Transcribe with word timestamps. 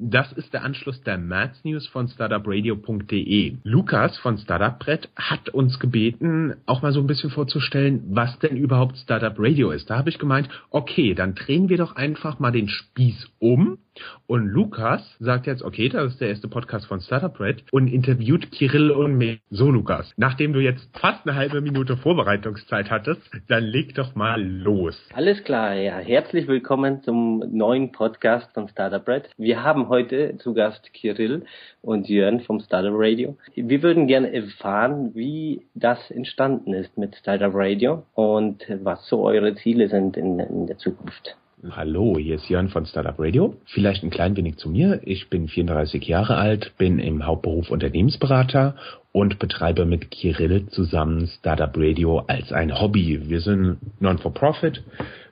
Das 0.00 0.32
ist 0.32 0.52
der 0.52 0.62
Anschluss 0.62 1.02
der 1.02 1.18
März 1.18 1.64
News 1.64 1.88
von 1.88 2.06
startupradio.de. 2.06 3.56
Lukas 3.64 4.16
von 4.18 4.38
Startup 4.38 4.78
Brett 4.78 5.08
hat 5.16 5.48
uns 5.48 5.80
gebeten, 5.80 6.54
auch 6.66 6.82
mal 6.82 6.92
so 6.92 7.00
ein 7.00 7.08
bisschen 7.08 7.30
vorzustellen, 7.30 8.04
was 8.10 8.38
denn 8.38 8.56
überhaupt 8.56 8.96
Startup 8.98 9.34
Radio 9.36 9.72
ist. 9.72 9.90
Da 9.90 9.98
habe 9.98 10.10
ich 10.10 10.20
gemeint, 10.20 10.48
okay, 10.70 11.14
dann 11.14 11.34
drehen 11.34 11.68
wir 11.68 11.78
doch 11.78 11.96
einfach 11.96 12.38
mal 12.38 12.52
den 12.52 12.68
Spieß 12.68 13.28
um 13.40 13.78
und 14.26 14.46
Lukas 14.46 15.16
sagt 15.20 15.46
jetzt, 15.46 15.62
okay, 15.62 15.88
das 15.88 16.12
ist 16.12 16.20
der 16.20 16.28
erste 16.28 16.48
Podcast 16.48 16.86
von 16.86 17.00
Startup 17.00 17.38
Red 17.40 17.64
und 17.72 17.88
interviewt 17.88 18.50
Kirill 18.50 18.90
und 18.90 19.16
mich. 19.16 19.40
So, 19.50 19.70
Lukas, 19.70 20.12
nachdem 20.16 20.52
du 20.52 20.60
jetzt 20.60 20.88
fast 20.98 21.26
eine 21.26 21.36
halbe 21.36 21.60
Minute 21.60 21.96
Vorbereitungszeit 21.96 22.90
hattest, 22.90 23.22
dann 23.48 23.64
leg 23.64 23.94
doch 23.94 24.14
mal 24.14 24.42
los. 24.42 25.00
Alles 25.14 25.42
klar, 25.44 25.74
ja. 25.74 25.98
Herzlich 25.98 26.46
willkommen 26.46 27.02
zum 27.02 27.42
neuen 27.50 27.92
Podcast 27.92 28.52
von 28.54 28.68
Startup 28.68 29.06
Red. 29.08 29.30
Wir 29.36 29.62
haben 29.62 29.88
heute 29.88 30.36
zu 30.38 30.54
Gast 30.54 30.92
Kirill 30.92 31.44
und 31.82 32.08
Jörn 32.08 32.40
vom 32.40 32.60
Startup 32.60 32.94
Radio. 32.94 33.36
Wir 33.54 33.82
würden 33.82 34.06
gerne 34.06 34.32
erfahren, 34.32 35.14
wie 35.14 35.66
das 35.74 36.10
entstanden 36.10 36.74
ist 36.74 36.96
mit 36.98 37.16
Startup 37.16 37.52
Radio 37.54 38.04
und 38.14 38.64
was 38.82 39.06
so 39.08 39.24
eure 39.24 39.54
Ziele 39.54 39.88
sind 39.88 40.16
in, 40.16 40.38
in 40.38 40.66
der 40.66 40.78
Zukunft. 40.78 41.36
Hallo, 41.72 42.16
hier 42.16 42.36
ist 42.36 42.48
Jörn 42.48 42.68
von 42.68 42.86
Startup 42.86 43.18
Radio. 43.18 43.56
Vielleicht 43.66 44.04
ein 44.04 44.10
klein 44.10 44.36
wenig 44.36 44.58
zu 44.58 44.70
mir. 44.70 45.00
Ich 45.02 45.28
bin 45.28 45.48
34 45.48 46.06
Jahre 46.06 46.36
alt, 46.36 46.72
bin 46.78 47.00
im 47.00 47.26
Hauptberuf 47.26 47.72
Unternehmensberater 47.72 48.76
und 49.10 49.40
betreibe 49.40 49.84
mit 49.84 50.08
Kirill 50.12 50.68
zusammen 50.68 51.26
Startup 51.26 51.72
Radio 51.74 52.20
als 52.28 52.52
ein 52.52 52.80
Hobby. 52.80 53.28
Wir 53.28 53.40
sind 53.40 53.78
Non-for-Profit. 53.98 54.84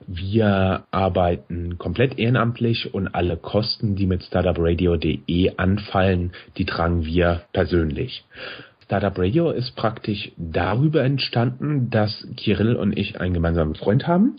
Wir 0.05 0.83
arbeiten 0.91 1.77
komplett 1.77 2.19
ehrenamtlich 2.19 2.93
und 2.93 3.07
alle 3.07 3.37
Kosten, 3.37 3.95
die 3.95 4.05
mit 4.05 4.21
startupradio.de 4.23 5.53
anfallen, 5.55 6.33
die 6.57 6.65
tragen 6.65 7.05
wir 7.05 7.43
persönlich. 7.53 8.25
Startup 8.83 9.17
Radio 9.17 9.51
ist 9.51 9.75
praktisch 9.77 10.31
darüber 10.37 11.03
entstanden, 11.03 11.89
dass 11.89 12.27
Kirill 12.35 12.75
und 12.75 12.97
ich 12.97 13.19
einen 13.19 13.33
gemeinsamen 13.33 13.75
Freund 13.75 14.07
haben 14.07 14.37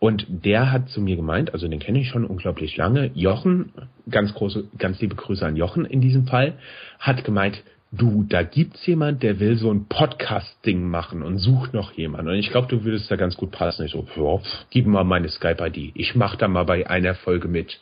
und 0.00 0.26
der 0.28 0.72
hat 0.72 0.88
zu 0.88 1.00
mir 1.00 1.14
gemeint, 1.14 1.52
also 1.52 1.68
den 1.68 1.78
kenne 1.78 2.00
ich 2.00 2.08
schon 2.08 2.24
unglaublich 2.24 2.76
lange, 2.76 3.10
Jochen, 3.14 3.72
ganz 4.10 4.34
große, 4.34 4.64
ganz 4.78 4.98
liebe 5.00 5.14
Grüße 5.14 5.46
an 5.46 5.56
Jochen 5.56 5.84
in 5.84 6.00
diesem 6.00 6.26
Fall, 6.26 6.54
hat 6.98 7.22
gemeint, 7.22 7.62
du, 7.92 8.24
da 8.26 8.42
gibt's 8.42 8.86
jemand, 8.86 9.22
der 9.22 9.40
will 9.40 9.58
so 9.58 9.70
ein 9.70 9.86
Podcast-Ding 9.88 10.82
machen 10.82 11.22
und 11.22 11.36
sucht 11.38 11.74
noch 11.74 11.92
jemanden. 11.92 12.28
Und 12.28 12.36
ich 12.36 12.50
glaube, 12.50 12.68
du 12.68 12.82
würdest 12.82 13.10
da 13.10 13.16
ganz 13.16 13.36
gut 13.36 13.50
passen. 13.50 13.84
Ich 13.84 13.92
so, 13.92 14.06
ja, 14.16 14.40
gib 14.70 14.86
mal 14.86 15.04
meine 15.04 15.28
Skype-ID. 15.28 15.92
Ich 15.94 16.14
mach 16.14 16.36
da 16.36 16.48
mal 16.48 16.64
bei 16.64 16.88
einer 16.88 17.14
Folge 17.14 17.48
mit. 17.48 17.80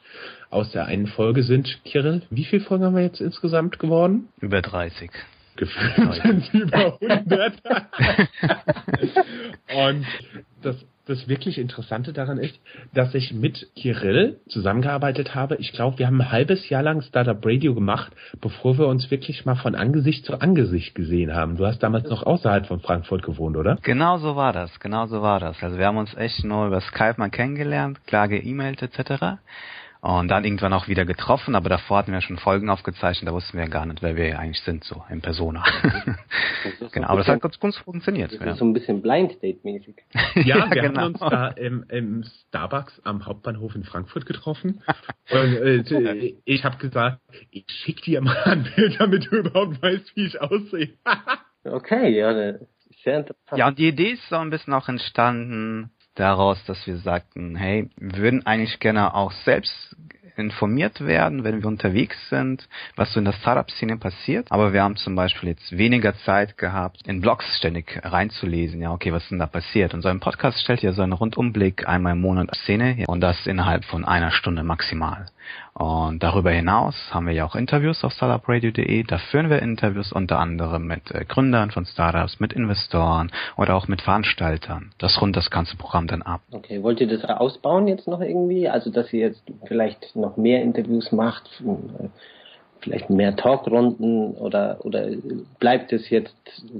Aus 0.50 0.72
der 0.72 0.86
einen 0.86 1.06
Folge 1.06 1.44
sind, 1.44 1.78
Kirill, 1.84 2.22
wie 2.30 2.44
viele 2.44 2.62
Folgen 2.62 2.84
haben 2.84 2.96
wir 2.96 3.02
jetzt 3.02 3.20
insgesamt 3.20 3.78
geworden? 3.78 4.28
Über 4.40 4.60
30 4.60 5.10
gefühlt 5.58 6.14
sind 6.22 6.54
über 6.54 6.98
100. 7.00 7.52
und 9.76 10.06
das 10.62 10.76
das 11.08 11.28
wirklich 11.28 11.58
Interessante 11.58 12.12
daran 12.12 12.38
ist, 12.38 12.58
dass 12.94 13.14
ich 13.14 13.32
mit 13.32 13.68
Kirill 13.74 14.40
zusammengearbeitet 14.48 15.34
habe. 15.34 15.56
Ich 15.56 15.72
glaube, 15.72 15.98
wir 15.98 16.06
haben 16.06 16.20
ein 16.20 16.30
halbes 16.30 16.68
Jahr 16.68 16.82
lang 16.82 17.02
Startup 17.02 17.38
Radio 17.44 17.74
gemacht, 17.74 18.12
bevor 18.40 18.78
wir 18.78 18.86
uns 18.86 19.10
wirklich 19.10 19.44
mal 19.44 19.56
von 19.56 19.74
Angesicht 19.74 20.24
zu 20.24 20.40
Angesicht 20.40 20.94
gesehen 20.94 21.34
haben. 21.34 21.56
Du 21.56 21.66
hast 21.66 21.82
damals 21.82 22.08
noch 22.08 22.24
außerhalb 22.24 22.66
von 22.66 22.80
Frankfurt 22.80 23.22
gewohnt, 23.22 23.56
oder? 23.56 23.78
Genau 23.82 24.18
so 24.18 24.36
war 24.36 24.52
das, 24.52 24.78
genau 24.80 25.06
so 25.06 25.22
war 25.22 25.40
das. 25.40 25.62
Also 25.62 25.78
wir 25.78 25.86
haben 25.86 25.96
uns 25.96 26.14
echt 26.16 26.44
nur 26.44 26.66
über 26.66 26.80
Skype 26.80 27.14
mal 27.16 27.30
kennengelernt, 27.30 28.06
klar 28.06 28.28
geemailt 28.28 28.82
etc. 28.82 29.38
Und 30.00 30.28
dann 30.28 30.44
irgendwann 30.44 30.72
auch 30.72 30.86
wieder 30.86 31.04
getroffen, 31.04 31.56
aber 31.56 31.68
davor 31.68 31.98
hatten 31.98 32.12
wir 32.12 32.20
schon 32.20 32.38
Folgen 32.38 32.70
aufgezeichnet, 32.70 33.28
da 33.28 33.32
wussten 33.32 33.58
wir 33.58 33.68
gar 33.68 33.84
nicht, 33.84 34.00
wer 34.00 34.14
wir 34.14 34.38
eigentlich 34.38 34.62
sind, 34.62 34.84
so 34.84 35.02
in 35.10 35.20
Persona. 35.20 35.64
genau, 36.92 37.08
aber 37.08 37.18
das 37.18 37.26
hat 37.26 37.40
ganz 37.40 37.58
gut 37.58 37.74
funktioniert. 37.74 38.32
Das 38.32 38.40
ja. 38.40 38.52
ist 38.52 38.58
so 38.58 38.64
ein 38.64 38.72
bisschen 38.72 39.02
Blind 39.02 39.42
Date-mäßig. 39.42 39.96
Ja, 40.36 40.70
wir 40.70 40.82
genau. 40.82 41.00
haben 41.00 41.14
uns 41.14 41.18
da 41.18 41.48
im, 41.48 41.84
im, 41.88 42.24
Starbucks 42.48 43.00
am 43.04 43.26
Hauptbahnhof 43.26 43.74
in 43.74 43.82
Frankfurt 43.82 44.24
getroffen. 44.24 44.82
Und 45.30 45.90
äh, 45.90 46.34
ich 46.44 46.64
habe 46.64 46.76
gesagt, 46.76 47.20
ich 47.50 47.64
schick 47.68 48.02
dir 48.02 48.20
mal 48.20 48.36
ein 48.44 48.68
Bild, 48.76 49.00
damit 49.00 49.26
du 49.30 49.36
überhaupt 49.38 49.82
weißt, 49.82 50.14
wie 50.14 50.26
ich 50.26 50.40
aussehe. 50.40 50.90
okay, 51.64 52.16
ja, 52.16 52.54
sehr 53.02 53.18
interessant. 53.18 53.58
Ja, 53.58 53.68
und 53.68 53.78
die 53.78 53.88
Idee 53.88 54.12
ist 54.12 54.28
so 54.28 54.36
ein 54.36 54.50
bisschen 54.50 54.72
auch 54.74 54.88
entstanden, 54.88 55.90
daraus, 56.18 56.62
dass 56.64 56.86
wir 56.86 56.98
sagten, 56.98 57.56
hey, 57.56 57.88
wir 57.96 58.18
würden 58.18 58.46
eigentlich 58.46 58.80
gerne 58.80 59.14
auch 59.14 59.32
selbst 59.32 59.96
informiert 60.38 61.04
werden, 61.04 61.44
wenn 61.44 61.60
wir 61.60 61.68
unterwegs 61.68 62.16
sind, 62.30 62.68
was 62.96 63.12
so 63.12 63.18
in 63.18 63.24
der 63.24 63.32
Startup-Szene 63.32 63.96
passiert. 63.96 64.50
Aber 64.50 64.72
wir 64.72 64.82
haben 64.82 64.96
zum 64.96 65.14
Beispiel 65.14 65.50
jetzt 65.50 65.76
weniger 65.76 66.16
Zeit 66.18 66.56
gehabt, 66.56 67.06
in 67.06 67.20
Blogs 67.20 67.44
ständig 67.56 68.00
reinzulesen. 68.02 68.80
Ja, 68.80 68.92
okay, 68.92 69.12
was 69.12 69.28
denn 69.28 69.38
da 69.38 69.46
passiert? 69.46 69.94
Und 69.94 70.02
so 70.02 70.08
ein 70.08 70.20
Podcast 70.20 70.60
stellt 70.60 70.82
ja 70.82 70.92
so 70.92 71.02
einen 71.02 71.12
Rundumblick 71.12 71.88
einmal 71.88 72.12
im 72.12 72.20
Monat 72.20 72.54
Szene 72.62 73.04
und 73.06 73.20
das 73.20 73.46
innerhalb 73.46 73.84
von 73.84 74.04
einer 74.04 74.30
Stunde 74.30 74.62
maximal. 74.62 75.26
Und 75.78 76.24
darüber 76.24 76.50
hinaus 76.50 76.96
haben 77.12 77.26
wir 77.28 77.34
ja 77.34 77.44
auch 77.44 77.54
Interviews 77.54 78.02
auf 78.02 78.12
startupradio.de. 78.12 79.04
Da 79.04 79.18
führen 79.18 79.48
wir 79.48 79.62
Interviews 79.62 80.12
unter 80.12 80.40
anderem 80.40 80.88
mit 80.88 81.12
äh, 81.12 81.24
Gründern 81.24 81.70
von 81.70 81.86
Startups, 81.86 82.40
mit 82.40 82.52
Investoren 82.52 83.30
oder 83.56 83.76
auch 83.76 83.86
mit 83.86 84.02
Veranstaltern. 84.02 84.90
Das 84.98 85.20
rundet 85.20 85.36
das 85.36 85.50
ganze 85.50 85.76
Programm 85.76 86.08
dann 86.08 86.22
ab. 86.22 86.40
Okay, 86.50 86.82
wollt 86.82 87.00
ihr 87.00 87.06
das 87.06 87.24
ausbauen 87.24 87.86
jetzt 87.86 88.08
noch 88.08 88.20
irgendwie? 88.20 88.68
Also, 88.68 88.90
dass 88.90 89.12
ihr 89.12 89.20
jetzt 89.20 89.42
vielleicht 89.68 90.16
noch 90.16 90.36
mehr 90.36 90.62
Interviews 90.62 91.12
macht, 91.12 91.48
äh, 91.64 92.08
vielleicht 92.80 93.08
mehr 93.08 93.36
Talkrunden 93.36 94.32
oder, 94.32 94.78
oder 94.84 95.06
bleibt 95.60 95.92
es 95.92 96.10
jetzt 96.10 96.34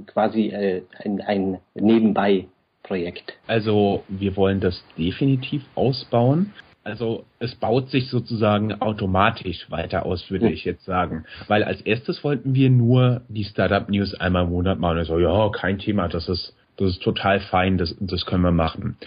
quasi 0.07 0.47
äh, 0.47 0.81
ein, 1.05 1.21
ein 1.21 1.59
Nebenbei 1.73 2.47
Projekt? 2.83 3.33
Also 3.47 4.03
wir 4.09 4.35
wollen 4.35 4.59
das 4.59 4.83
definitiv 4.97 5.63
ausbauen. 5.75 6.53
Also 6.89 7.25
es 7.39 7.55
baut 7.55 7.89
sich 7.89 8.09
sozusagen 8.09 8.81
automatisch 8.81 9.69
weiter 9.69 10.05
aus, 10.05 10.29
würde 10.29 10.49
ich 10.49 10.65
jetzt 10.65 10.85
sagen. 10.85 11.25
Weil 11.47 11.63
als 11.63 11.81
erstes 11.81 12.23
wollten 12.23 12.55
wir 12.55 12.69
nur 12.69 13.21
die 13.29 13.43
Startup 13.45 13.87
News 13.89 14.13
einmal 14.15 14.45
im 14.45 14.49
Monat 14.49 14.79
machen. 14.79 14.97
Also 14.97 15.19
ja, 15.19 15.49
kein 15.49 15.79
Thema, 15.79 16.07
das 16.07 16.27
ist, 16.27 16.55
das 16.77 16.91
ist 16.91 17.03
total 17.03 17.39
fein, 17.39 17.77
das, 17.77 17.95
das 17.99 18.25
können 18.25 18.43
wir 18.43 18.51
machen. 18.51 18.97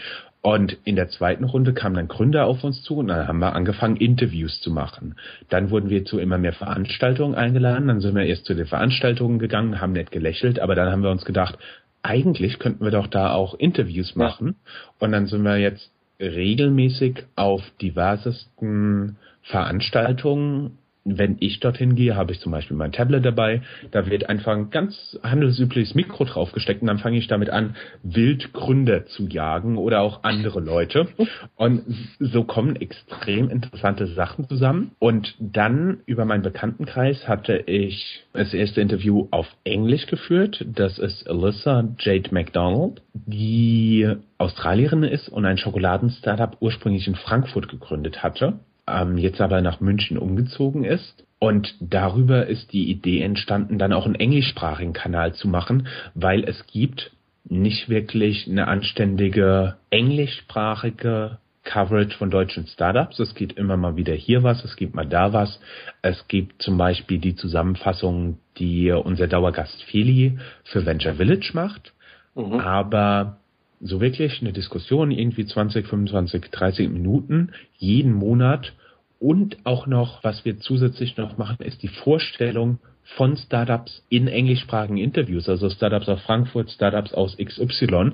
Und 0.43 0.77
in 0.83 0.97
der 0.97 1.09
zweiten 1.09 1.45
Runde 1.45 1.73
kamen 1.73 1.95
dann 1.95 2.09
Gründer 2.09 2.47
auf 2.47 2.65
uns 2.65 2.83
zu 2.83 2.97
und 2.97 3.09
dann 3.09 3.29
haben 3.29 3.39
wir 3.39 3.55
angefangen, 3.55 3.97
Interviews 3.97 4.61
zu 4.61 4.73
machen. 4.73 5.15
Dann 5.49 5.71
wurden 5.71 5.89
wir 5.89 6.05
zu 6.05 6.19
immer 6.19 6.37
mehr 6.37 6.53
Veranstaltungen 6.53 7.37
eingeladen. 7.37 7.87
Dann 7.87 8.01
sind 8.01 8.17
wir 8.17 8.25
erst 8.25 8.47
zu 8.47 8.55
den 8.55 8.67
Veranstaltungen 8.67 9.39
gegangen, 9.39 9.81
haben 9.81 9.93
nett 9.93 10.11
gelächelt, 10.11 10.59
aber 10.59 10.75
dann 10.75 10.91
haben 10.91 11.05
wir 11.05 11.11
uns 11.11 11.25
gedacht, 11.25 11.59
eigentlich 12.03 12.59
könnten 12.59 12.85
wir 12.85 12.91
doch 12.91 13.07
da 13.07 13.33
auch 13.33 13.55
Interviews 13.55 14.17
machen. 14.17 14.49
Ja. 14.49 15.07
Und 15.07 15.13
dann 15.13 15.27
sind 15.27 15.45
wir 15.45 15.59
jetzt 15.59 15.92
regelmäßig 16.23 17.25
auf 17.37 17.63
diversesten 17.81 19.17
Veranstaltungen 19.43 20.79
wenn 21.05 21.37
ich 21.41 21.61
dorthin 21.61 21.95
gehe, 21.95 22.15
habe 22.15 22.33
ich 22.33 22.41
zum 22.41 22.53
Beispiel 22.53 22.77
mein 22.77 22.93
Tablet 22.93 23.25
dabei. 23.25 23.63
Da 23.91 24.09
wird 24.09 24.29
einfach 24.29 24.53
ein 24.53 24.71
ganz 24.71 25.19
handelsübliches 25.23 25.95
Mikro 25.95 26.25
draufgesteckt 26.25 26.83
und 26.83 26.89
dann 26.89 26.99
fange 26.99 27.19
ich 27.19 27.27
damit 27.27 27.51
an, 27.51 27.77
Wildgründer 28.03 29.07
zu 29.07 29.27
jagen 29.27 29.79
oder 29.79 30.01
auch 30.01 30.23
andere 30.23 30.61
Leute. 30.61 31.09
Und 31.57 31.83
so 32.19 32.45
kommen 32.45 32.77
extrem 32.77 33.49
interessante 33.51 34.07
Sachen 34.07 34.49
zusammen. 34.49 34.93
Und 34.99 35.35
dann 35.39 36.01
über 36.07 36.25
meinen 36.25 36.43
Bekanntenkreis 36.43 37.27
hatte 37.27 37.57
ich 37.67 38.25
das 38.33 38.55
erste 38.55 38.81
Interview 38.81 39.29
auf 39.31 39.47
Englisch 39.65 40.07
geführt. 40.07 40.65
Das 40.67 40.99
ist 40.99 41.29
Alyssa 41.29 41.89
Jade 41.99 42.33
McDonald, 42.33 43.03
die 43.13 44.09
Australierin 44.39 45.03
ist 45.03 45.29
und 45.29 45.45
ein 45.47 45.59
Schokoladen-Startup 45.59 46.57
ursprünglich 46.61 47.07
in 47.07 47.15
Frankfurt 47.15 47.69
gegründet 47.69 48.23
hatte 48.23 48.61
ähm, 48.87 49.19
jetzt 49.19 49.41
aber 49.41 49.61
nach 49.61 49.81
München 49.81 50.19
umgezogen 50.19 50.85
ist. 50.85 51.25
Und 51.39 51.75
darüber 51.81 52.47
ist 52.47 52.73
die 52.73 52.89
Idee 52.91 53.21
entstanden, 53.21 53.79
dann 53.79 53.93
auch 53.93 54.07
einen 54.07 54.15
englischsprachigen 54.15 54.93
Kanal 54.93 55.35
zu 55.35 55.49
machen, 55.49 55.89
weil 56.15 56.45
es 56.45 56.67
gibt 56.67 57.11
nicht 57.45 57.89
wirklich 57.89 58.49
eine 58.49 58.69
anständige 58.69 59.77
englischsprachige 59.91 61.39
Coverage 61.65 62.17
von 62.17 62.31
deutschen 62.31 62.67
Startups. 62.67 63.19
Es 63.19 63.35
gibt 63.35 63.59
immer 63.59 63.77
mal 63.77 63.97
wieder 63.97 64.15
hier 64.15 64.43
was, 64.43 64.65
es 64.65 64.77
gibt 64.77 64.95
mal 64.95 65.07
da 65.07 65.33
was. 65.33 65.61
Es 66.03 66.27
gibt 66.29 66.63
zum 66.63 66.77
Beispiel 66.77 67.19
die 67.19 67.35
Zusammenfassung, 67.35 68.39
die 68.59 68.91
unser 68.91 69.29
Dauergast 69.29 69.83
Feli 69.85 70.39
für 70.65 70.85
Venture 70.85 71.15
Village 71.15 71.51
macht. 71.55 71.93
Mhm. 72.35 72.55
Aber 72.55 73.39
so 73.83 74.01
wirklich 74.01 74.41
eine 74.41 74.53
Diskussion, 74.53 75.11
irgendwie 75.11 75.45
20, 75.45 75.87
25, 75.87 76.51
30 76.51 76.89
Minuten 76.89 77.51
jeden 77.77 78.13
Monat 78.13 78.73
und 79.19 79.59
auch 79.65 79.87
noch, 79.87 80.23
was 80.25 80.45
wir 80.45 80.59
zusätzlich 80.59 81.17
noch 81.17 81.37
machen, 81.37 81.65
ist 81.65 81.83
die 81.83 81.89
Vorstellung 81.89 82.79
von 83.17 83.37
Startups 83.37 84.05
in 84.09 84.29
englischsprachigen 84.29 84.97
Interviews, 84.97 85.49
also 85.49 85.69
Startups 85.69 86.09
aus 86.09 86.21
Frankfurt, 86.23 86.71
Startups 86.71 87.13
aus 87.13 87.37
XY. 87.37 88.13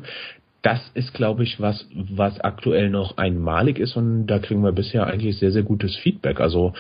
Das 0.63 0.81
ist, 0.95 1.15
glaube 1.15 1.45
ich, 1.45 1.61
was, 1.61 1.87
was 1.95 2.41
aktuell 2.41 2.91
noch 2.91 3.17
einmalig 3.17 3.79
ist 3.79 3.97
und 3.97 4.27
da 4.27 4.39
kriegen 4.39 4.63
wir 4.65 4.73
bisher 4.73 5.07
eigentlich 5.07 5.39
sehr, 5.39 5.53
sehr 5.53 5.63
gutes 5.63 5.97
Feedback. 5.97 6.41
Also 6.41 6.73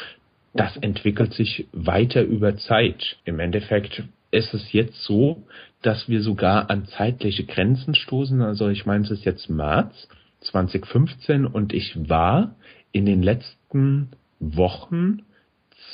das 0.54 0.76
entwickelt 0.78 1.34
sich 1.34 1.66
weiter 1.72 2.22
über 2.22 2.56
Zeit. 2.56 3.16
Im 3.24 3.38
Endeffekt 3.38 4.02
ist 4.30 4.52
es 4.54 4.72
jetzt 4.72 5.02
so, 5.04 5.44
dass 5.82 6.08
wir 6.08 6.22
sogar 6.22 6.70
an 6.70 6.86
zeitliche 6.86 7.44
Grenzen 7.44 7.94
stoßen. 7.94 8.42
Also 8.42 8.68
ich 8.68 8.86
meine, 8.86 9.04
es 9.04 9.10
ist 9.10 9.24
jetzt 9.24 9.48
März 9.48 10.08
2015 10.40 11.46
und 11.46 11.72
ich 11.72 12.08
war 12.08 12.56
in 12.92 13.06
den 13.06 13.22
letzten 13.22 14.10
Wochen 14.40 15.22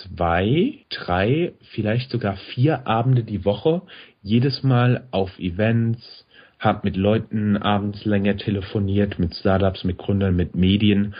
zwei, 0.03 0.85
drei, 0.91 1.53
vielleicht 1.73 2.11
sogar 2.11 2.37
vier 2.55 2.87
Abende 2.87 3.25
die 3.25 3.45
Woche, 3.45 3.83
jedes 4.23 4.63
Mal 4.63 5.07
auf 5.11 5.39
Events, 5.39 6.27
habe 6.59 6.81
mit 6.85 6.97
Leuten 6.97 7.57
abends 7.57 8.05
länger 8.05 8.37
telefoniert, 8.37 9.19
mit 9.19 9.35
Startups, 9.35 9.85
mit 9.85 9.99
Gründern, 9.99 10.35
mit 10.35 10.55
Medien 10.55 11.15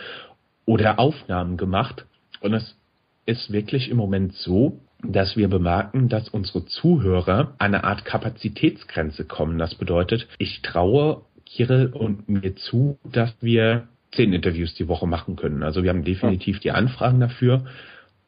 oder 0.65 0.99
Aufnahmen 0.99 1.57
gemacht. 1.57 2.05
Und 2.41 2.53
es 2.53 2.77
ist 3.25 3.51
wirklich 3.51 3.89
im 3.89 3.97
Moment 3.97 4.33
so, 4.33 4.79
dass 5.03 5.35
wir 5.35 5.47
bemerken, 5.47 6.09
dass 6.09 6.29
unsere 6.29 6.65
Zuhörer 6.65 7.53
eine 7.57 7.83
Art 7.83 8.05
Kapazitätsgrenze 8.05 9.25
kommen. 9.25 9.57
Das 9.57 9.75
bedeutet, 9.75 10.27
ich 10.37 10.61
traue 10.61 11.21
Kirill 11.45 11.87
und 11.87 12.27
mir 12.27 12.55
zu, 12.55 12.97
dass 13.03 13.35
wir 13.41 13.87
zehn 14.11 14.33
Interviews 14.33 14.73
die 14.75 14.87
Woche 14.87 15.07
machen 15.07 15.35
können. 15.35 15.63
Also 15.63 15.83
wir 15.83 15.89
haben 15.89 16.03
definitiv 16.03 16.59
die 16.59 16.71
Anfragen 16.71 17.19
dafür 17.19 17.65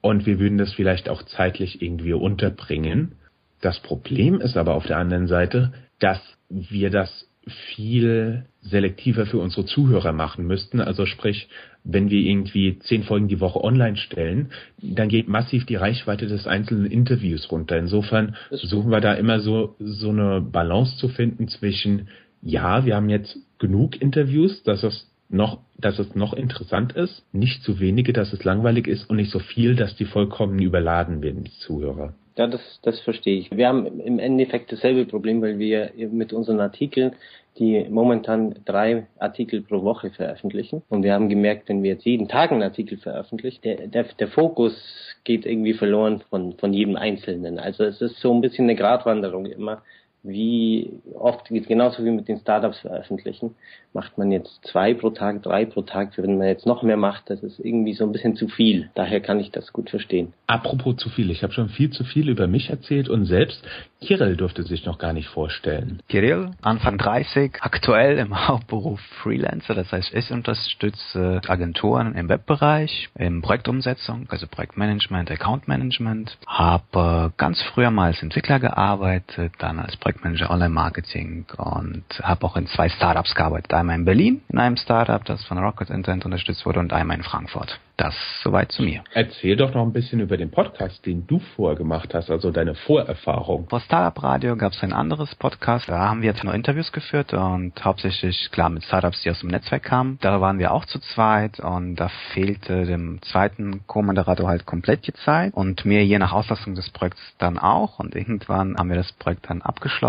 und 0.01 0.25
wir 0.25 0.39
würden 0.39 0.57
das 0.57 0.73
vielleicht 0.73 1.09
auch 1.09 1.23
zeitlich 1.23 1.81
irgendwie 1.81 2.13
unterbringen. 2.13 3.15
Das 3.61 3.79
Problem 3.79 4.39
ist 4.39 4.57
aber 4.57 4.75
auf 4.75 4.85
der 4.85 4.97
anderen 4.97 5.27
Seite, 5.27 5.73
dass 5.99 6.19
wir 6.49 6.89
das 6.89 7.27
viel 7.75 8.45
selektiver 8.69 9.25
für 9.25 9.39
unsere 9.39 9.65
Zuhörer 9.65 10.13
machen 10.13 10.45
müssten. 10.45 10.81
Also 10.81 11.05
sprich, 11.05 11.47
wenn 11.83 12.09
wir 12.09 12.19
irgendwie 12.19 12.79
zehn 12.79 13.03
Folgen 13.03 13.27
die 13.27 13.39
Woche 13.39 13.63
online 13.63 13.97
stellen, 13.97 14.49
dann 14.81 15.09
geht 15.09 15.27
massiv 15.27 15.65
die 15.65 15.75
Reichweite 15.75 16.27
des 16.27 16.47
einzelnen 16.47 16.85
Interviews 16.85 17.51
runter. 17.51 17.77
Insofern 17.77 18.35
versuchen 18.49 18.91
wir 18.91 19.01
da 19.01 19.13
immer 19.13 19.39
so, 19.39 19.75
so 19.79 20.09
eine 20.09 20.41
Balance 20.41 20.97
zu 20.97 21.07
finden 21.07 21.47
zwischen, 21.47 22.09
ja, 22.41 22.85
wir 22.85 22.95
haben 22.95 23.09
jetzt 23.09 23.37
genug 23.59 24.01
Interviews, 24.01 24.63
dass 24.63 24.83
es 24.83 25.09
noch, 25.29 25.59
dass 25.77 25.99
es 25.99 26.15
noch 26.15 26.33
interessant 26.33 26.93
ist, 26.93 27.23
nicht 27.33 27.63
zu 27.63 27.79
wenige, 27.79 28.13
dass 28.13 28.33
es 28.33 28.43
langweilig 28.43 28.87
ist 28.87 29.09
und 29.09 29.17
nicht 29.17 29.31
so 29.31 29.39
viel, 29.39 29.75
dass 29.75 29.95
die 29.95 30.05
vollkommen 30.05 30.59
überladen 30.59 31.21
werden, 31.21 31.43
die 31.43 31.59
Zuhörer. 31.59 32.13
Ja, 32.37 32.45
das, 32.45 32.61
das 32.83 32.99
verstehe 32.99 33.39
ich. 33.39 33.49
Wir 33.49 33.67
haben 33.67 33.99
im 33.99 34.19
Endeffekt 34.19 34.71
dasselbe 34.71 35.05
Problem, 35.05 35.41
weil 35.41 35.57
wir 35.57 35.91
mit 36.11 36.33
unseren 36.33 36.59
Artikeln, 36.59 37.15
die 37.57 37.87
momentan 37.89 38.59
drei 38.65 39.07
Artikel 39.17 39.61
pro 39.61 39.81
Woche 39.81 40.11
veröffentlichen. 40.11 40.83
Und 40.89 41.01
wir 41.01 41.13
haben 41.13 41.29
gemerkt, 41.29 41.67
wenn 41.67 41.81
wir 41.81 41.93
jetzt 41.93 42.05
jeden 42.05 42.27
Tag 42.27 42.51
einen 42.51 42.61
Artikel 42.61 42.99
veröffentlichen, 42.99 43.61
der, 43.63 43.87
der, 43.87 44.03
der 44.03 44.27
Fokus 44.27 44.75
geht 45.23 45.47
irgendwie 45.47 45.73
verloren 45.73 46.21
von, 46.29 46.53
von 46.53 46.73
jedem 46.73 46.95
Einzelnen. 46.95 47.57
Also 47.57 47.83
es 47.83 48.01
ist 48.01 48.19
so 48.19 48.31
ein 48.31 48.41
bisschen 48.41 48.65
eine 48.65 48.75
Gratwanderung 48.75 49.47
immer 49.47 49.81
wie 50.27 50.91
oft, 51.13 51.47
genauso 51.49 52.03
wie 52.03 52.11
mit 52.11 52.27
den 52.27 52.39
Startups 52.39 52.79
veröffentlichen, 52.79 53.55
macht 53.93 54.17
man 54.17 54.31
jetzt 54.31 54.59
zwei 54.65 54.93
pro 54.93 55.09
Tag, 55.09 55.41
drei 55.41 55.65
pro 55.65 55.81
Tag. 55.81 56.17
Wenn 56.17 56.37
man 56.37 56.47
jetzt 56.47 56.65
noch 56.65 56.83
mehr 56.83 56.97
macht, 56.97 57.29
das 57.29 57.41
ist 57.41 57.59
irgendwie 57.59 57.93
so 57.93 58.03
ein 58.03 58.11
bisschen 58.11 58.35
zu 58.35 58.47
viel. 58.47 58.89
Daher 58.93 59.21
kann 59.21 59.39
ich 59.39 59.51
das 59.51 59.73
gut 59.73 59.89
verstehen. 59.89 60.33
Apropos 60.45 60.97
zu 60.97 61.09
viel, 61.09 61.31
ich 61.31 61.43
habe 61.43 61.53
schon 61.53 61.69
viel 61.69 61.89
zu 61.89 62.03
viel 62.03 62.29
über 62.29 62.47
mich 62.47 62.69
erzählt 62.69 63.09
und 63.09 63.25
selbst 63.25 63.63
Kirill 64.01 64.37
durfte 64.37 64.63
sich 64.63 64.85
noch 64.85 64.99
gar 64.99 65.13
nicht 65.13 65.27
vorstellen. 65.27 66.01
Kirill, 66.07 66.51
Anfang 66.61 66.97
30, 66.97 67.57
aktuell 67.61 68.19
im 68.19 68.47
Hauptberuf 68.47 68.99
Freelancer, 69.23 69.73
das 69.73 69.91
heißt, 69.91 70.13
ich 70.13 70.31
unterstütze 70.31 71.41
Agenturen 71.47 72.13
im 72.13 72.29
Webbereich, 72.29 73.09
in 73.17 73.41
Projektumsetzung, 73.41 74.27
also 74.29 74.45
Projektmanagement, 74.47 75.31
Accountmanagement, 75.31 76.37
habe 76.45 77.33
ganz 77.37 77.61
früher 77.73 77.89
mal 77.89 78.07
als 78.07 78.21
Entwickler 78.21 78.59
gearbeitet, 78.59 79.53
dann 79.57 79.79
als 79.79 79.97
Projektmanager 80.17 80.49
Online-Marketing 80.49 81.45
und 81.57 82.03
habe 82.21 82.45
auch 82.45 82.57
in 82.57 82.67
zwei 82.67 82.89
Startups 82.89 83.35
gearbeitet. 83.35 83.73
Einmal 83.73 83.95
in 83.95 84.05
Berlin 84.05 84.41
in 84.49 84.57
einem 84.57 84.77
Startup, 84.77 85.23
das 85.23 85.43
von 85.45 85.57
Rocket 85.57 85.89
Internet 85.89 86.25
unterstützt 86.25 86.65
wurde 86.65 86.79
und 86.79 86.93
einmal 86.93 87.17
in 87.17 87.23
Frankfurt. 87.23 87.79
Das 87.97 88.13
soweit 88.43 88.71
zu 88.71 88.83
mir. 88.83 89.03
Erzähl 89.13 89.55
doch 89.55 89.73
noch 89.73 89.81
ein 89.81 89.91
bisschen 89.91 90.19
über 90.19 90.37
den 90.37 90.51
Podcast, 90.51 91.03
den 91.07 91.25
du 91.25 91.39
vorher 91.55 91.75
gemacht 91.75 92.13
hast, 92.13 92.29
also 92.29 92.51
deine 92.51 92.75
Vorerfahrung. 92.75 93.67
Vor 93.69 93.79
Startup 93.79 94.23
Radio 94.23 94.55
gab 94.55 94.73
es 94.73 94.83
ein 94.83 94.93
anderes 94.93 95.33
Podcast. 95.33 95.89
Da 95.89 95.97
haben 95.97 96.21
wir 96.21 96.29
jetzt 96.29 96.43
nur 96.43 96.53
Interviews 96.53 96.91
geführt 96.91 97.33
und 97.33 97.73
hauptsächlich 97.83 98.51
klar 98.51 98.69
mit 98.69 98.83
Startups, 98.83 99.23
die 99.23 99.31
aus 99.31 99.39
dem 99.39 99.49
Netzwerk 99.49 99.81
kamen. 99.81 100.19
Da 100.21 100.39
waren 100.41 100.59
wir 100.59 100.73
auch 100.73 100.85
zu 100.85 100.99
zweit 100.99 101.59
und 101.59 101.95
da 101.95 102.09
fehlte 102.33 102.85
dem 102.85 103.19
zweiten 103.23 103.87
Co-Moderator 103.87 104.47
halt 104.47 104.67
komplett 104.67 105.07
die 105.07 105.13
Zeit 105.13 105.55
und 105.55 105.83
mir 105.83 106.05
je 106.05 106.19
nach 106.19 106.33
Auslastung 106.33 106.75
des 106.75 106.91
Projekts 106.91 107.21
dann 107.39 107.57
auch. 107.57 107.97
Und 107.97 108.15
irgendwann 108.15 108.77
haben 108.77 108.89
wir 108.89 108.97
das 108.97 109.11
Projekt 109.13 109.49
dann 109.49 109.63
abgeschlossen. 109.63 110.06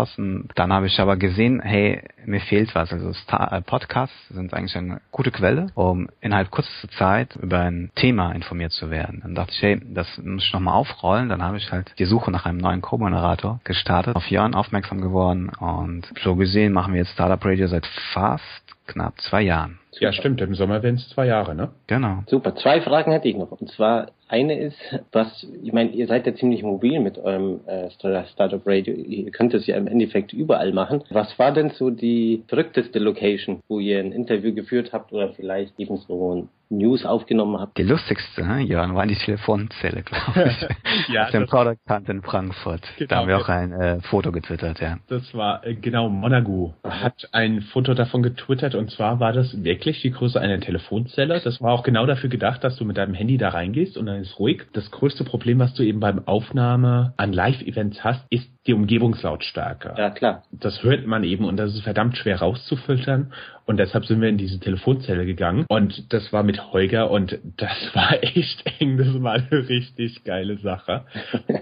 Dann 0.55 0.73
habe 0.73 0.87
ich 0.87 0.99
aber 0.99 1.17
gesehen, 1.17 1.61
hey, 1.61 2.01
mir 2.25 2.41
fehlt 2.41 2.73
was. 2.75 2.91
Also 2.91 3.13
Star 3.13 3.51
äh, 3.51 3.61
Podcasts 3.61 4.15
sind 4.29 4.53
eigentlich 4.53 4.75
eine 4.75 5.01
gute 5.11 5.31
Quelle, 5.31 5.67
um 5.75 6.07
innerhalb 6.21 6.51
kürzester 6.51 6.89
Zeit 6.89 7.35
über 7.35 7.59
ein 7.59 7.91
Thema 7.95 8.31
informiert 8.31 8.71
zu 8.71 8.89
werden. 8.89 9.21
Dann 9.23 9.35
dachte 9.35 9.51
ich, 9.53 9.61
hey, 9.61 9.81
das 9.93 10.07
muss 10.17 10.45
ich 10.45 10.53
nochmal 10.53 10.75
aufrollen. 10.75 11.29
Dann 11.29 11.43
habe 11.43 11.57
ich 11.57 11.71
halt 11.71 11.93
die 11.99 12.05
Suche 12.05 12.31
nach 12.31 12.45
einem 12.45 12.57
neuen 12.57 12.81
Co-Moderator 12.81 13.59
gestartet, 13.63 14.15
auf 14.15 14.29
Jörn 14.29 14.55
aufmerksam 14.55 15.01
geworden 15.01 15.49
und 15.59 16.07
so 16.23 16.35
gesehen 16.35 16.73
machen 16.73 16.93
wir 16.93 17.01
jetzt 17.01 17.13
Startup 17.13 17.43
Radio 17.43 17.67
seit 17.67 17.85
fast 18.13 18.75
knapp 18.87 19.19
zwei 19.21 19.41
Jahren. 19.41 19.79
Ja, 19.99 20.11
stimmt. 20.11 20.41
Im 20.41 20.55
Sommer 20.55 20.81
werden 20.83 20.95
es 20.95 21.09
zwei 21.09 21.25
Jahre, 21.25 21.55
ne? 21.55 21.69
Genau. 21.87 22.23
Super. 22.27 22.55
Zwei 22.55 22.81
Fragen 22.81 23.11
hätte 23.11 23.27
ich 23.27 23.35
noch. 23.35 23.51
Und 23.51 23.69
zwar 23.71 24.07
eine 24.29 24.59
ist, 24.59 24.77
was, 25.11 25.45
ich 25.63 25.73
meine, 25.73 25.89
ihr 25.89 26.07
seid 26.07 26.27
ja 26.27 26.35
ziemlich 26.35 26.63
mobil 26.63 26.99
mit 26.99 27.17
eurem 27.17 27.61
äh, 27.65 27.89
Startup 27.91 28.61
Radio. 28.65 28.93
Ihr 28.93 29.31
könnt 29.31 29.53
es 29.53 29.65
ja 29.67 29.75
im 29.75 29.87
Endeffekt 29.87 30.33
überall 30.33 30.71
machen. 30.71 31.03
Was 31.09 31.37
war 31.39 31.51
denn 31.51 31.71
so 31.71 31.89
die 31.89 32.43
verrückteste 32.47 32.99
Location, 32.99 33.61
wo 33.67 33.79
ihr 33.79 33.99
ein 33.99 34.11
Interview 34.11 34.53
geführt 34.53 34.93
habt 34.93 35.11
oder 35.11 35.29
vielleicht 35.33 35.79
eben 35.79 35.97
so 35.97 36.35
ein 36.35 36.49
News 36.69 37.05
aufgenommen 37.05 37.59
habt? 37.59 37.77
Die 37.77 37.83
lustigste, 37.83 38.45
ne, 38.45 38.61
Jörn, 38.61 38.95
war 38.95 39.07
die 39.07 39.15
Telefonzelle, 39.15 40.03
glaube 40.03 40.51
ich. 40.51 41.09
ja, 41.13 41.25
Auf 41.25 41.31
dem 41.31 41.47
Product 41.47 41.77
Hunt 41.89 42.09
in 42.09 42.21
Frankfurt. 42.21 42.81
Genau, 42.97 43.07
da 43.07 43.15
haben 43.17 43.27
wir 43.27 43.37
auch 43.37 43.49
ein 43.49 43.73
äh, 43.73 43.99
Foto 44.01 44.31
getwittert, 44.31 44.79
ja. 44.79 44.97
Das 45.07 45.33
war, 45.33 45.65
äh, 45.65 45.73
genau, 45.73 46.09
Monagu 46.09 46.73
hat 46.83 47.29
ein 47.31 47.61
Foto 47.61 47.95
davon 47.95 48.21
getwittert 48.21 48.75
und 48.75 48.91
zwar 48.91 49.19
war 49.19 49.33
das 49.33 49.63
wirklich 49.63 50.01
die 50.01 50.11
Größe 50.11 50.39
einer 50.39 50.59
Telefonzelle. 50.59 51.41
Das 51.43 51.59
war 51.61 51.73
auch 51.73 51.83
genau 51.83 52.05
dafür 52.05 52.29
gedacht, 52.29 52.63
dass 52.63 52.75
du 52.75 52.85
mit 52.85 52.97
deinem 52.97 53.15
Handy 53.15 53.37
da 53.37 53.49
reingehst 53.49 53.97
und 53.97 54.05
dann 54.05 54.18
ist 54.21 54.39
ruhig. 54.39 54.63
Das 54.73 54.91
größte 54.91 55.23
Problem, 55.23 55.59
was 55.59 55.73
du 55.73 55.83
eben 55.83 55.99
beim 55.99 56.27
Aufnahme 56.27 57.13
an 57.17 57.33
Live-Events 57.33 58.03
hast, 58.03 58.25
ist 58.29 58.49
die 58.67 58.73
Umgebungslautstärke. 58.73 59.95
Ja, 59.97 60.09
klar. 60.11 60.43
Das 60.51 60.83
hört 60.83 61.07
man 61.07 61.23
eben 61.23 61.45
und 61.45 61.57
das 61.57 61.73
ist 61.73 61.83
verdammt 61.83 62.17
schwer 62.17 62.39
rauszufiltern. 62.39 63.33
Und 63.65 63.77
deshalb 63.77 64.05
sind 64.05 64.21
wir 64.21 64.29
in 64.29 64.37
diese 64.37 64.59
Telefonzelle 64.59 65.25
gegangen. 65.25 65.65
Und 65.69 66.11
das 66.11 66.33
war 66.33 66.43
mit 66.43 66.71
Holger 66.71 67.11
und 67.11 67.39
das 67.57 67.71
war 67.93 68.23
echt 68.23 68.63
eng. 68.79 68.97
Das 68.97 69.21
war 69.21 69.33
eine 69.33 69.69
richtig 69.69 70.23
geile 70.23 70.57
Sache. 70.57 71.05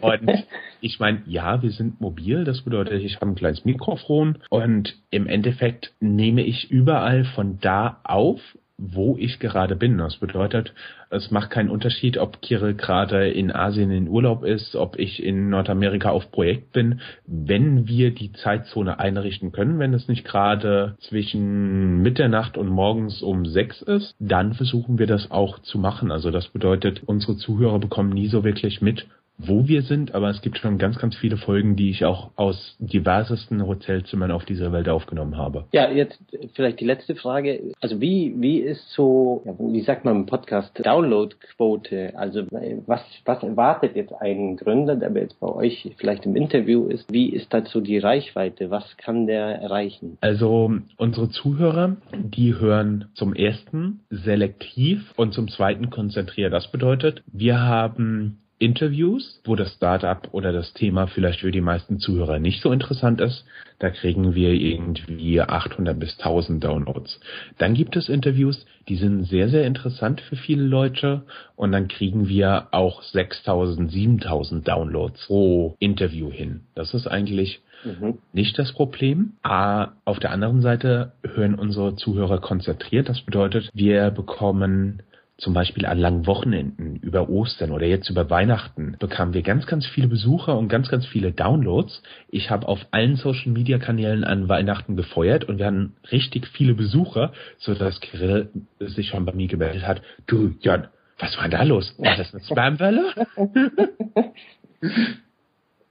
Und 0.02 0.46
ich 0.82 1.00
meine, 1.00 1.22
ja, 1.26 1.62
wir 1.62 1.72
sind 1.72 2.02
mobil. 2.02 2.44
Das 2.44 2.62
bedeutet, 2.62 3.04
ich 3.04 3.16
habe 3.16 3.28
ein 3.28 3.36
kleines 3.36 3.66
Mikrofon 3.66 4.40
und 4.50 4.96
im 5.10 5.28
Endeffekt 5.28 5.94
nehme 6.00 6.44
ich 6.44 6.72
überall 6.72 7.26
von 7.26 7.60
da 7.60 8.00
auf 8.04 8.40
wo 8.78 9.18
ich 9.18 9.40
gerade 9.40 9.76
bin. 9.76 9.98
Das 9.98 10.18
bedeutet, 10.18 10.74
es 11.10 11.32
macht 11.32 11.50
keinen 11.50 11.70
Unterschied, 11.70 12.18
ob 12.18 12.42
Kirill 12.42 12.76
gerade 12.76 13.30
in 13.30 13.52
Asien 13.52 13.92
in 13.92 14.08
Urlaub 14.08 14.44
ist, 14.44 14.76
ob 14.76 15.00
ich 15.00 15.24
in 15.24 15.50
Nordamerika 15.50 16.12
auf 16.12 16.32
Projekt 16.32 16.74
bin. 16.74 17.02
Wenn 17.26 17.88
wir 17.88 18.12
die 18.12 18.32
Zeitzone 18.34 19.00
einrichten 19.00 19.52
können, 19.52 19.80
wenn 19.80 19.94
es 19.94 20.08
nicht 20.08 20.26
gerade 20.26 20.96
zwischen 21.00 22.02
Mitternacht 22.04 22.58
und 22.58 22.70
morgens 22.70 23.22
um 23.22 23.46
sechs 23.46 23.82
ist, 23.82 24.16
dann 24.20 24.54
versuchen 24.54 25.00
wir 25.00 25.08
das 25.08 25.32
auch 25.32 25.60
zu 25.60 25.80
machen. 25.80 26.12
Also 26.12 26.30
das 26.30 26.48
bedeutet, 26.50 27.02
unsere 27.06 27.38
Zuhörer 27.38 27.80
bekommen 27.80 28.10
nie 28.10 28.28
so 28.28 28.44
wirklich 28.44 28.82
mit, 28.82 29.08
wo 29.38 29.68
wir 29.68 29.84
sind, 29.84 30.16
aber 30.16 30.30
es 30.30 30.42
gibt 30.42 30.58
schon 30.58 30.78
ganz, 30.78 30.98
ganz 30.98 31.16
viele 31.16 31.38
Folgen, 31.38 31.76
die 31.76 31.90
ich 31.90 32.06
auch 32.06 32.32
aus 32.36 32.76
diversesten 32.80 33.66
Hotelzimmern 33.66 34.32
auf 34.32 34.46
dieser 34.46 34.72
Welt 34.72 34.90
aufgenommen 34.90 35.38
habe. 35.38 35.66
Ja, 35.74 35.90
jetzt 35.92 36.20
vielleicht 36.54 36.80
die 36.80 36.86
letzte 36.86 37.16
Frage. 37.16 37.74
Also 37.80 38.02
wie, 38.02 38.34
wie 38.38 38.60
ist 38.60 38.92
so, 38.92 39.44
wie 39.60 39.82
sagt 39.82 40.06
man 40.06 40.16
im 40.16 40.26
Podcast, 40.26 40.72
Downloadquote? 40.84 42.14
Also 42.16 42.46
was, 42.86 43.02
was 43.26 43.44
erwartet 43.44 43.96
jetzt 43.96 44.14
ein 44.14 44.58
Gründer, 44.58 44.96
der 44.96 45.12
jetzt 45.12 45.40
bei 45.40 45.48
euch 45.48 45.94
vielleicht 45.98 46.26
im 46.26 46.36
Interview 46.36 46.88
ist? 46.88 47.12
Wie 47.12 47.30
ist 47.30 47.54
dazu 47.54 47.82
die 47.82 48.00
Reichweite? 48.00 48.72
Was 48.72 48.98
kann 48.98 49.28
der 49.28 49.62
erreichen? 49.62 50.18
Also 50.22 50.72
unsere 50.98 51.30
Zuhörer, 51.30 51.98
die 52.14 52.56
hören 52.56 53.06
zum 53.14 53.34
ersten 53.34 54.02
selektiv 54.10 55.14
und 55.16 55.34
zum 55.34 55.48
zweiten 55.48 55.90
konzentriert. 55.90 56.54
Das 56.54 56.72
bedeutet, 56.72 57.24
wir 57.32 57.62
haben 57.62 58.40
Interviews, 58.60 59.40
wo 59.46 59.56
das 59.56 59.74
Startup 59.74 60.28
oder 60.32 60.52
das 60.52 60.74
Thema 60.74 61.08
vielleicht 61.08 61.42
für 61.42 61.52
die 61.52 61.62
meisten 61.62 62.00
Zuhörer 62.00 62.40
nicht 62.40 62.62
so 62.62 62.72
interessant 62.72 63.22
ist. 63.22 63.46
Da 63.80 63.92
kriegen 63.92 64.34
wir 64.34 64.52
irgendwie 64.52 65.40
800 65.42 66.00
bis 66.00 66.18
1000 66.18 66.64
Downloads. 66.64 67.20
Dann 67.58 67.76
gibt 67.76 67.96
es 67.96 68.10
Interviews, 68.10 68.66
die 68.90 68.96
sind 68.96 69.26
sehr, 69.26 69.50
sehr 69.50 69.66
interessant 69.68 70.22
für 70.22 70.36
viele 70.36 70.64
Leute 70.64 71.24
und 71.56 71.72
dann 71.72 71.88
kriegen 71.88 72.28
wir 72.28 72.70
auch 72.72 73.04
6000, 73.04 73.92
7000 73.92 74.68
Downloads 74.68 75.28
pro 75.28 75.76
Interview 75.80 76.32
hin. 76.32 76.62
Das 76.74 76.94
ist 76.94 77.08
eigentlich 77.08 77.62
Mhm. 77.84 78.20
Nicht 78.34 78.58
das 78.58 78.74
Problem. 78.74 79.34
Aber 79.42 79.94
auf 80.06 80.20
der 80.20 80.32
anderen 80.32 80.62
Seite 80.62 81.14
hören 81.24 81.56
unsere 81.56 81.96
Zuhörer 81.96 82.40
konzentriert. 82.40 83.10
Das 83.10 83.22
bedeutet, 83.22 83.70
wir 83.74 84.10
bekommen 84.12 85.04
zum 85.38 85.54
Beispiel 85.54 85.86
an 85.86 86.00
langen 86.00 86.26
Wochenenden 86.26 86.96
über 86.98 87.30
Ostern 87.30 87.72
oder 87.72 87.86
jetzt 87.86 88.10
über 88.10 88.30
Weihnachten 88.30 88.96
bekamen 89.00 89.36
wir 89.36 89.44
ganz, 89.44 89.68
ganz 89.68 89.86
viele 89.86 90.08
Besucher 90.08 90.58
und 90.58 90.68
ganz, 90.68 90.90
ganz 90.90 91.06
viele 91.06 91.32
Downloads. 91.32 92.02
Ich 92.30 92.50
habe 92.50 92.68
auf 92.68 92.80
allen 92.90 93.18
Social 93.18 93.52
Media 93.52 93.78
Kanälen 93.78 94.24
an 94.24 94.50
Weihnachten 94.50 94.96
gefeuert 94.96 95.44
und 95.44 95.60
wir 95.60 95.68
hatten 95.68 95.96
richtig 96.12 96.48
viele 96.48 96.74
Besucher, 96.74 97.34
so 97.60 97.76
dass 97.76 98.00
Kirill 98.00 98.50
sich 98.80 99.10
schon 99.10 99.26
bei 99.26 99.34
mir 99.34 99.48
gemeldet 99.48 99.86
hat. 99.86 100.02
Du, 100.26 100.56
Jan, 100.62 100.88
was 101.20 101.38
war 101.38 101.50
da 101.50 101.62
los? 101.64 101.94
War 102.00 102.18
das 102.18 102.34
eine 102.34 102.44
Spamwelle? 102.44 103.14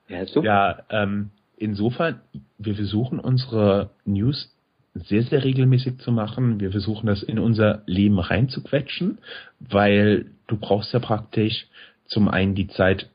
ja, 0.08 0.26
super. 0.26 0.46
Ja, 0.46 0.78
ähm, 0.90 1.30
insofern, 1.56 2.20
wir 2.58 2.74
versuchen 2.74 3.20
unsere 3.20 3.90
News 4.04 4.55
sehr, 5.00 5.22
sehr 5.22 5.44
regelmäßig 5.44 5.98
zu 5.98 6.12
machen. 6.12 6.60
Wir 6.60 6.70
versuchen 6.70 7.06
das 7.06 7.22
in 7.22 7.38
unser 7.38 7.82
Leben 7.86 8.18
reinzuquetschen, 8.18 9.18
weil 9.60 10.26
du 10.46 10.56
brauchst 10.56 10.92
ja 10.92 11.00
praktisch 11.00 11.66
zum 12.06 12.28
einen 12.28 12.54
die 12.54 12.68
Zeit, 12.68 13.08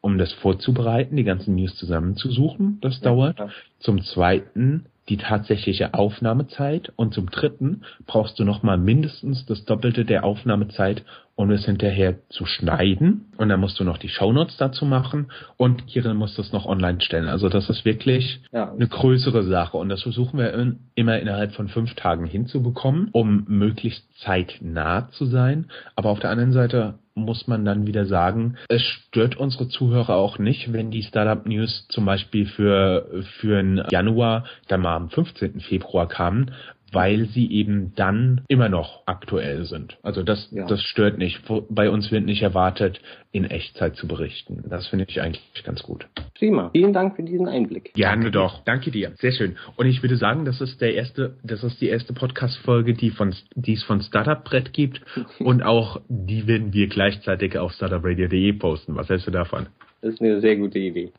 um 0.00 0.18
das 0.18 0.32
vorzubereiten, 0.34 1.16
die 1.16 1.24
ganzen 1.24 1.56
News 1.56 1.74
zusammenzusuchen. 1.76 2.78
Das 2.80 3.00
dauert. 3.00 3.38
Ja. 3.38 3.48
Zum 3.80 4.02
zweiten 4.02 4.86
die 5.08 5.16
tatsächliche 5.16 5.94
Aufnahmezeit 5.94 6.92
und 6.96 7.14
zum 7.14 7.30
dritten 7.30 7.82
brauchst 8.06 8.38
du 8.38 8.44
nochmal 8.44 8.76
mindestens 8.76 9.46
das 9.46 9.64
Doppelte 9.64 10.04
der 10.04 10.24
Aufnahmezeit, 10.24 11.04
um 11.36 11.50
es 11.50 11.66
hinterher 11.66 12.16
zu 12.30 12.46
schneiden. 12.46 13.26
Und 13.36 13.50
dann 13.50 13.60
musst 13.60 13.78
du 13.78 13.84
noch 13.84 13.98
die 13.98 14.08
Shownotes 14.08 14.56
dazu 14.56 14.86
machen 14.86 15.30
und 15.58 15.86
Kirill 15.86 16.14
muss 16.14 16.34
das 16.34 16.52
noch 16.52 16.64
online 16.64 17.00
stellen. 17.02 17.28
Also 17.28 17.48
das 17.50 17.68
ist 17.68 17.84
wirklich 17.84 18.40
ja. 18.52 18.72
eine 18.72 18.88
größere 18.88 19.44
Sache 19.44 19.76
und 19.76 19.90
das 19.90 20.02
versuchen 20.02 20.38
wir 20.38 20.52
in, 20.54 20.78
immer 20.94 21.18
innerhalb 21.18 21.52
von 21.52 21.68
fünf 21.68 21.94
Tagen 21.94 22.24
hinzubekommen, 22.24 23.10
um 23.12 23.44
möglichst 23.48 24.04
zeitnah 24.20 25.10
zu 25.10 25.26
sein. 25.26 25.66
Aber 25.94 26.08
auf 26.08 26.20
der 26.20 26.30
anderen 26.30 26.52
Seite 26.52 26.94
muss 27.16 27.46
man 27.46 27.64
dann 27.64 27.86
wieder 27.86 28.04
sagen, 28.04 28.56
es 28.68 28.82
stört 28.82 29.36
unsere 29.36 29.68
Zuhörer 29.68 30.16
auch 30.16 30.38
nicht, 30.38 30.72
wenn 30.72 30.90
die 30.90 31.02
Startup 31.02 31.46
News 31.46 31.86
zum 31.88 32.04
Beispiel 32.04 32.46
für, 32.46 33.24
für 33.40 33.56
den 33.56 33.82
Januar 33.90 34.44
dann 34.68 34.82
mal 34.82 34.96
am 34.96 35.08
15. 35.08 35.60
Februar 35.60 36.08
kamen, 36.08 36.52
weil 36.92 37.26
sie 37.26 37.50
eben 37.50 37.92
dann 37.96 38.42
immer 38.48 38.68
noch 38.68 39.02
aktuell 39.06 39.64
sind. 39.64 39.98
Also 40.02 40.22
das, 40.22 40.48
ja. 40.50 40.66
das 40.66 40.82
stört 40.82 41.18
nicht. 41.18 41.42
Bei 41.68 41.90
uns 41.90 42.10
wird 42.12 42.24
nicht 42.24 42.42
erwartet, 42.42 43.00
in 43.32 43.44
Echtzeit 43.44 43.96
zu 43.96 44.08
berichten. 44.08 44.64
Das 44.68 44.86
finde 44.86 45.06
ich 45.08 45.20
eigentlich 45.20 45.42
ganz 45.64 45.82
gut. 45.82 46.06
Prima. 46.38 46.70
Vielen 46.72 46.92
Dank 46.92 47.16
für 47.16 47.22
diesen 47.22 47.48
Einblick. 47.48 47.92
Gerne 47.94 48.30
doch. 48.30 48.64
Danke 48.64 48.90
dir. 48.90 49.12
Sehr 49.16 49.32
schön. 49.32 49.56
Und 49.76 49.86
ich 49.86 50.02
würde 50.02 50.16
sagen, 50.16 50.44
das 50.44 50.60
ist 50.60 50.80
der 50.80 50.94
erste, 50.94 51.36
das 51.42 51.62
ist 51.62 51.80
die 51.80 51.88
erste 51.88 52.14
Podcast-Folge, 52.14 52.94
die 52.94 53.10
von, 53.10 53.34
die 53.54 53.74
es 53.74 53.82
von 53.82 54.00
Startup 54.00 54.42
Brett 54.42 54.72
gibt. 54.72 55.00
und 55.38 55.62
auch 55.62 56.00
die 56.08 56.46
werden 56.46 56.72
wir 56.72 56.88
gleichzeitig 56.88 57.58
auf 57.58 57.72
startupradio.de 57.72 58.52
posten. 58.54 58.96
Was 58.96 59.08
hältst 59.08 59.26
du 59.26 59.30
davon? 59.30 59.66
Das 60.00 60.14
ist 60.14 60.22
eine 60.22 60.40
sehr 60.40 60.56
gute 60.56 60.78
Idee. 60.78 61.12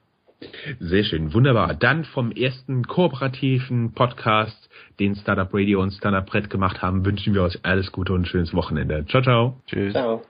Sehr 0.79 1.03
schön, 1.03 1.33
wunderbar. 1.33 1.73
Dann 1.73 2.03
vom 2.05 2.31
ersten 2.31 2.83
kooperativen 2.83 3.93
Podcast, 3.93 4.69
den 4.99 5.15
Startup 5.15 5.49
Radio 5.51 5.81
und 5.81 5.91
Startup 5.91 6.25
Brett 6.25 6.49
gemacht 6.49 6.81
haben, 6.81 7.05
wünschen 7.05 7.33
wir 7.33 7.43
euch 7.43 7.59
alles 7.63 7.91
Gute 7.91 8.13
und 8.13 8.21
ein 8.21 8.25
schönes 8.25 8.53
Wochenende. 8.53 9.05
Ciao, 9.07 9.23
ciao. 9.23 9.61
Tschüss. 9.67 9.93
Ciao. 9.93 10.23